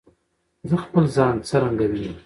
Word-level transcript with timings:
زه 0.69 0.75
خپل 0.83 1.03
ځان 1.15 1.35
څرنګه 1.47 1.85
وینم؟ 1.91 2.15